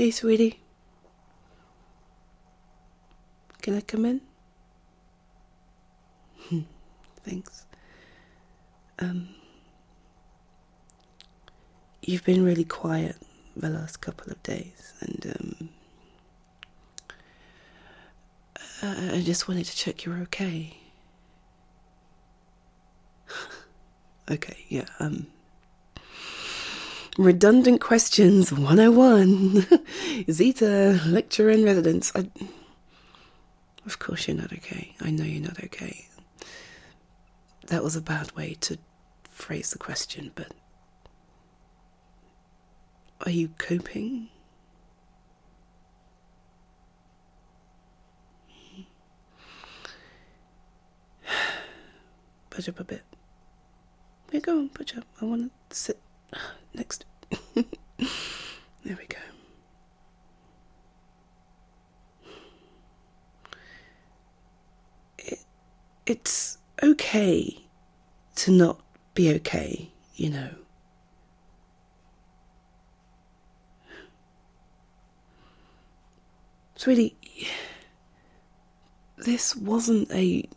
Hey, 0.00 0.10
sweetie. 0.10 0.58
Can 3.60 3.76
I 3.76 3.82
come 3.82 4.06
in? 4.06 4.22
Thanks. 7.22 7.66
Um, 8.98 9.28
you've 12.00 12.24
been 12.24 12.42
really 12.42 12.64
quiet 12.64 13.16
the 13.54 13.68
last 13.68 14.00
couple 14.00 14.32
of 14.32 14.42
days, 14.42 14.94
and 15.02 15.36
um, 15.38 15.68
I 18.80 19.16
I 19.16 19.22
just 19.22 19.48
wanted 19.48 19.66
to 19.66 19.76
check 19.76 20.06
you're 20.06 20.16
okay. 20.20 20.78
okay, 24.30 24.64
yeah. 24.70 24.86
Um, 24.98 25.26
redundant 27.20 27.80
questions 27.82 28.50
101. 28.50 29.66
Zeta, 30.30 31.00
lecturer 31.06 31.50
in 31.50 31.64
residence. 31.64 32.10
I, 32.14 32.30
of 33.84 33.98
course, 33.98 34.26
you're 34.26 34.38
not 34.38 34.52
okay. 34.54 34.94
I 35.00 35.10
know 35.10 35.24
you're 35.24 35.42
not 35.42 35.62
okay. 35.64 36.06
That 37.66 37.84
was 37.84 37.94
a 37.94 38.00
bad 38.00 38.32
way 38.32 38.56
to 38.60 38.78
phrase 39.28 39.70
the 39.70 39.78
question, 39.78 40.32
but 40.34 40.52
are 43.26 43.30
you 43.30 43.50
coping? 43.58 44.28
Push 52.48 52.68
up 52.68 52.80
a 52.80 52.84
bit. 52.84 53.04
Yeah, 54.32 54.40
go 54.40 54.58
on, 54.58 54.70
push 54.70 54.96
up. 54.96 55.04
I 55.20 55.26
want 55.26 55.52
to 55.70 55.76
sit 55.76 56.00
next. 56.72 57.04
There 58.90 58.98
we 58.98 59.06
go. 59.06 59.18
It, 65.18 65.38
it's 66.06 66.58
okay 66.82 67.56
to 68.34 68.50
not 68.50 68.80
be 69.14 69.32
okay, 69.34 69.92
you 70.16 70.30
know. 70.30 70.50
Sweetie, 76.74 77.14
this 79.18 79.54
wasn't 79.54 80.10
a 80.10 80.48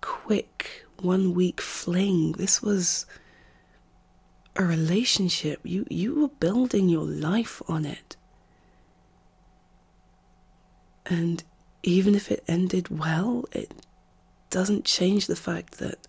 quick 0.00 0.84
one 1.00 1.32
week 1.32 1.60
fling. 1.60 2.32
This 2.32 2.60
was 2.60 3.06
a 4.56 4.64
relationship. 4.64 5.60
You 5.62 5.86
you 5.90 6.14
were 6.14 6.28
building 6.28 6.88
your 6.88 7.04
life 7.04 7.62
on 7.68 7.84
it. 7.84 8.16
And 11.06 11.44
even 11.82 12.14
if 12.14 12.30
it 12.32 12.42
ended 12.48 12.88
well, 12.88 13.44
it 13.52 13.72
doesn't 14.50 14.84
change 14.84 15.26
the 15.26 15.36
fact 15.36 15.78
that 15.78 16.08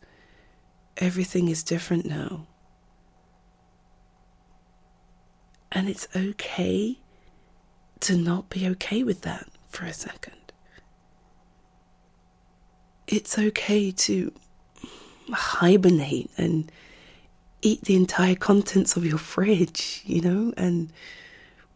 everything 0.98 1.50
is 1.50 1.64
different 1.64 2.06
now. 2.06 2.48
And 5.72 5.88
it's 5.88 6.08
okay 6.16 6.98
to 8.00 8.18
not 8.18 8.50
be 8.50 8.68
okay 8.70 9.04
with 9.04 9.22
that 9.22 9.48
for 9.70 9.86
a 9.86 9.94
second. 9.94 10.52
It's 13.08 13.38
okay 13.38 13.92
to 13.92 14.32
hibernate 15.32 16.32
and 16.38 16.72
eat 17.62 17.82
the 17.82 17.96
entire 17.96 18.36
contents 18.36 18.96
of 18.96 19.06
your 19.06 19.18
fridge, 19.18 20.02
you 20.06 20.22
know, 20.22 20.54
and 20.58 20.92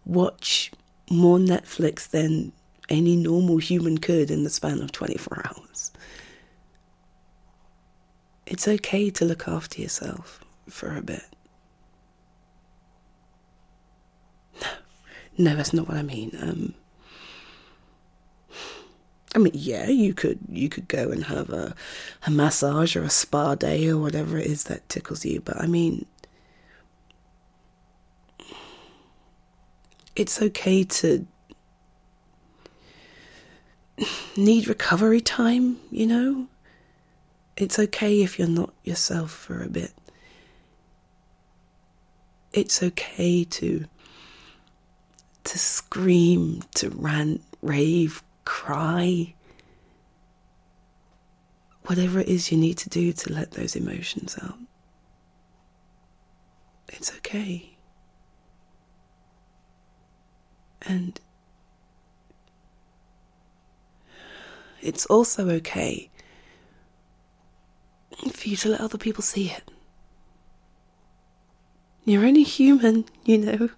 watch 0.06 0.72
more 1.10 1.38
Netflix 1.38 2.10
than 2.10 2.52
any 2.90 3.16
normal 3.16 3.58
human 3.58 3.98
could 3.98 4.30
in 4.32 4.44
the 4.44 4.50
span 4.50 4.82
of 4.82 4.92
24 4.92 5.44
hours. 5.46 5.92
It's 8.46 8.68
okay 8.68 9.10
to 9.12 9.26
look 9.26 9.48
after 9.48 9.82
yourself 9.82 10.44
for 10.70 10.96
a 10.96 11.02
bit. 11.02 11.24
No, 14.62 14.68
no, 15.38 15.56
that's 15.56 15.74
not 15.74 15.88
what 15.88 15.98
I 15.98 16.04
mean. 16.04 16.38
Um, 16.42 16.74
I 19.34 19.40
mean, 19.40 19.54
yeah, 19.56 19.88
you 19.88 20.14
could 20.14 20.40
you 20.50 20.68
could 20.68 20.88
go 20.88 21.10
and 21.10 21.26
have 21.26 21.50
a 21.52 21.74
a 22.28 22.32
massage 22.32 22.96
or 22.96 23.04
a 23.04 23.10
spa 23.10 23.56
day 23.56 23.88
or 23.90 23.98
whatever 23.98 24.38
it 24.38 24.48
is 24.48 24.66
that 24.66 24.88
tickles 24.90 25.26
you, 25.26 25.42
but 25.42 25.58
I 25.60 25.68
mean, 25.68 26.06
it's 30.16 30.42
okay 30.42 30.84
to 30.84 31.26
need 34.36 34.68
recovery 34.68 35.22
time, 35.22 35.78
you 35.92 36.08
know? 36.08 36.48
It's 37.58 37.78
okay 37.78 38.22
if 38.22 38.40
you're 38.40 38.48
not 38.48 38.74
yourself 38.84 39.32
for 39.32 39.62
a 39.62 39.70
bit. 39.70 39.92
It's 42.54 42.82
okay 42.84 43.44
to 43.46 43.86
to 45.44 45.58
scream, 45.58 46.62
to 46.76 46.90
rant, 46.90 47.42
rave, 47.62 48.22
cry. 48.46 49.34
Whatever 51.84 52.20
it 52.20 52.28
is 52.28 52.52
you 52.52 52.58
need 52.58 52.78
to 52.80 52.90
do 52.90 53.12
to 53.12 53.34
let 53.34 53.52
those 53.52 53.76
emotions 53.76 54.38
out. 54.42 54.58
It's 56.90 57.12
okay. 57.18 57.78
And 60.84 61.20
it's 64.82 65.06
also 65.06 65.50
okay 65.50 66.10
for 68.32 68.48
you 68.50 68.56
to 68.58 68.70
let 68.70 68.82
other 68.82 68.98
people 68.98 69.24
see 69.24 69.50
it. 69.50 69.72
You're 72.04 72.26
only 72.26 72.44
human, 72.44 73.06
you 73.24 73.38
know, 73.38 73.70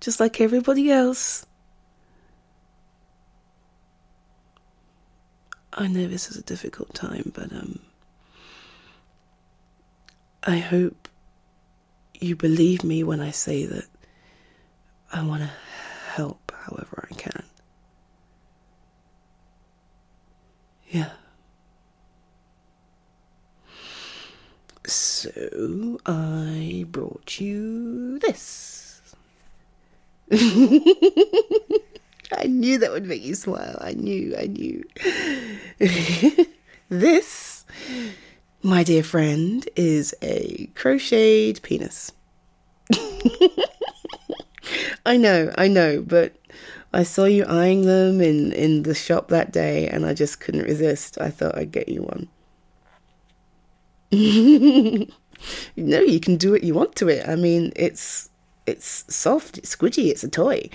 just 0.00 0.20
like 0.20 0.40
everybody 0.40 0.90
else. 0.90 1.46
I 5.74 5.86
know 5.86 6.06
this 6.06 6.30
is 6.30 6.36
a 6.36 6.42
difficult 6.42 6.94
time, 6.94 7.32
but 7.34 7.52
um, 7.52 7.78
I 10.44 10.58
hope 10.58 11.08
you 12.20 12.36
believe 12.36 12.84
me 12.84 13.02
when 13.02 13.20
I 13.20 13.30
say 13.30 13.64
that 13.66 13.86
I 15.12 15.22
want 15.24 15.42
to 15.42 15.50
help 16.14 16.52
however 16.64 17.08
I 17.10 17.14
can. 17.14 17.42
Yeah. 20.88 21.10
So 24.86 25.98
I 26.04 26.84
brought 26.90 27.40
you 27.40 28.18
this. 28.18 29.00
I 30.32 30.36
knew 32.46 32.78
that 32.78 32.90
would 32.90 33.06
make 33.06 33.22
you 33.22 33.34
smile. 33.34 33.78
I 33.80 33.92
knew, 33.92 34.34
I 34.36 34.46
knew. 34.46 34.84
this, 36.88 37.64
my 38.62 38.82
dear 38.82 39.02
friend, 39.02 39.68
is 39.76 40.14
a 40.22 40.70
crocheted 40.74 41.62
penis. 41.62 42.12
I 45.06 45.16
know, 45.16 45.52
I 45.56 45.68
know, 45.68 46.02
but 46.02 46.34
I 46.92 47.02
saw 47.02 47.24
you 47.24 47.44
eyeing 47.44 47.82
them 47.82 48.20
in, 48.20 48.52
in 48.52 48.82
the 48.82 48.94
shop 48.94 49.28
that 49.28 49.52
day 49.52 49.88
and 49.88 50.04
I 50.04 50.14
just 50.14 50.40
couldn't 50.40 50.64
resist. 50.64 51.18
I 51.20 51.30
thought 51.30 51.56
I'd 51.56 51.72
get 51.72 51.88
you 51.88 52.02
one. 52.02 52.28
know, 55.76 56.00
you 56.00 56.20
can 56.20 56.36
do 56.36 56.50
what 56.52 56.64
you 56.64 56.74
want 56.74 56.94
to 56.96 57.08
it. 57.08 57.26
I 57.26 57.36
mean, 57.36 57.72
it's 57.74 58.28
it's 58.66 59.04
soft, 59.12 59.58
it's 59.58 59.74
squidgy, 59.74 60.08
it's 60.08 60.22
a 60.22 60.28
toy 60.28 60.68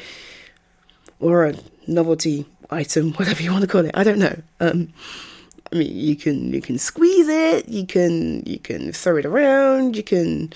or 1.20 1.46
a 1.46 1.56
novelty 1.88 2.46
item, 2.70 3.14
whatever 3.18 3.42
you 3.42 3.52
want 3.52 3.62
to 3.62 3.68
call 3.68 3.86
it. 3.86 3.92
I 3.94 4.04
don't 4.04 4.20
know. 4.20 4.42
Um, 4.60 4.94
I 5.72 5.76
mean, 5.76 5.96
you 5.96 6.16
can 6.16 6.54
you 6.54 6.62
can 6.62 6.78
squeeze 6.78 7.28
it, 7.28 7.68
you 7.68 7.86
can 7.86 8.44
you 8.46 8.60
can 8.60 8.92
throw 8.94 9.18
it 9.18 9.26
around, 9.26 9.98
you 9.98 10.04
can 10.04 10.54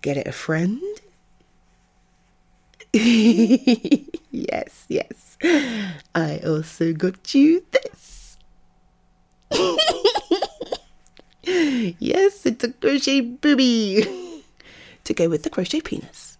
get 0.00 0.16
it 0.16 0.26
a 0.26 0.32
friend. 0.32 0.80
yes, 2.92 4.84
yes. 4.88 5.38
I 6.14 6.40
also 6.44 6.92
got 6.92 7.34
you 7.34 7.64
this. 7.70 8.36
yes, 11.98 12.46
it's 12.46 12.64
a 12.64 12.72
crochet 12.72 13.20
booby 13.22 14.42
to 15.04 15.14
go 15.14 15.28
with 15.28 15.42
the 15.42 15.50
crochet 15.50 15.80
penis. 15.80 16.38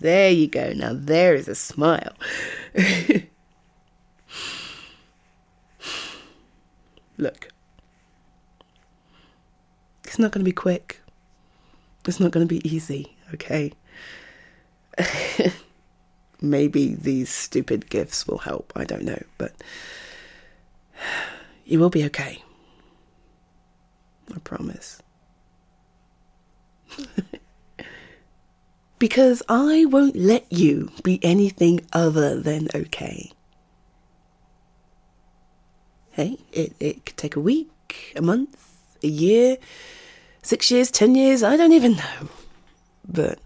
There 0.00 0.30
you 0.30 0.48
go. 0.48 0.72
Now 0.72 0.92
there 0.92 1.34
is 1.34 1.48
a 1.48 1.54
smile. 1.54 2.14
Look, 7.16 7.48
it's 10.04 10.18
not 10.18 10.32
going 10.32 10.44
to 10.44 10.48
be 10.48 10.52
quick. 10.52 11.00
It's 12.06 12.20
not 12.20 12.32
going 12.32 12.46
to 12.46 12.54
be 12.54 12.68
easy, 12.68 13.16
okay? 13.32 13.72
maybe 16.40 16.94
these 16.94 17.30
stupid 17.30 17.88
gifts 17.88 18.26
will 18.26 18.38
help. 18.38 18.72
I 18.76 18.84
don't 18.84 19.04
know, 19.04 19.22
but 19.38 19.52
you 21.64 21.78
will 21.78 21.90
be 21.90 22.04
okay. 22.04 22.42
I 24.34 24.38
promise. 24.40 25.00
Because 29.04 29.42
I 29.50 29.84
won't 29.84 30.16
let 30.16 30.50
you 30.50 30.90
be 31.02 31.22
anything 31.22 31.82
other 31.92 32.40
than 32.40 32.68
okay. 32.74 33.32
Hey, 36.12 36.38
it, 36.52 36.72
it 36.80 37.04
could 37.04 37.18
take 37.18 37.36
a 37.36 37.40
week, 37.40 38.14
a 38.16 38.22
month, 38.22 38.78
a 39.02 39.06
year, 39.06 39.58
six 40.40 40.70
years, 40.70 40.90
ten 40.90 41.14
years, 41.14 41.42
I 41.42 41.58
don't 41.58 41.74
even 41.74 41.96
know. 41.96 42.30
But 43.06 43.40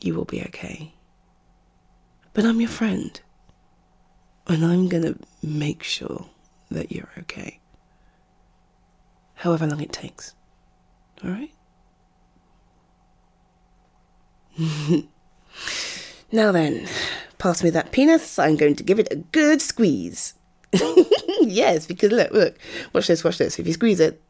you 0.00 0.14
will 0.14 0.24
be 0.24 0.40
okay. 0.44 0.94
But 2.32 2.46
I'm 2.46 2.58
your 2.58 2.70
friend. 2.70 3.20
And 4.46 4.64
I'm 4.64 4.88
going 4.88 5.04
to 5.04 5.18
make 5.42 5.82
sure 5.82 6.24
that 6.70 6.90
you're 6.90 7.12
okay. 7.18 7.60
However 9.34 9.66
long 9.66 9.82
it 9.82 9.92
takes. 9.92 10.34
All 11.22 11.28
right? 11.28 11.52
now 16.32 16.52
then, 16.52 16.88
pass 17.38 17.62
me 17.62 17.70
that 17.70 17.92
penis. 17.92 18.38
I'm 18.38 18.56
going 18.56 18.76
to 18.76 18.84
give 18.84 18.98
it 18.98 19.08
a 19.10 19.16
good 19.16 19.60
squeeze. 19.60 20.34
yes, 21.40 21.86
because 21.86 22.12
look, 22.12 22.30
look, 22.32 22.58
watch 22.92 23.06
this, 23.06 23.24
watch 23.24 23.38
this. 23.38 23.58
If 23.58 23.66
you 23.66 23.72
squeeze 23.72 24.00
it, 24.00 24.20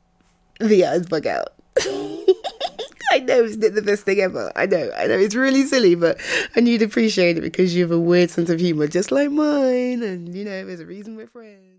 the 0.61 0.84
eyes 0.84 1.06
bug 1.06 1.26
out. 1.26 1.55
I 3.12 3.20
know 3.20 3.44
it's 3.44 3.56
not 3.56 3.75
the 3.75 3.82
best 3.82 4.05
thing 4.05 4.20
ever. 4.20 4.52
I 4.56 4.67
know, 4.67 4.90
I 4.96 5.06
know 5.06 5.19
it's 5.19 5.34
really 5.34 5.64
silly, 5.64 5.94
but 5.94 6.19
and 6.55 6.69
you'd 6.69 6.82
appreciate 6.82 7.38
it 7.38 7.40
because 7.40 7.75
you 7.75 7.82
have 7.82 7.93
a 7.93 7.99
weird 7.99 8.31
sense 8.31 8.50
of 8.50 8.61
humor, 8.61 8.88
just 8.88 9.11
like 9.11 9.31
mine. 9.31 10.02
And 10.02 10.34
you 10.34 10.44
know, 10.44 10.64
there's 10.64 10.81
a 10.81 10.87
reason 10.87 11.17
we're 11.17 11.26
friends. 11.26 11.75